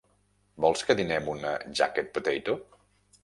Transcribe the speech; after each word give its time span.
Vols 0.63 0.81
que 0.87 0.95
dinem 1.01 1.29
una 1.33 1.53
"jacket 1.81 2.09
potato"? 2.17 2.57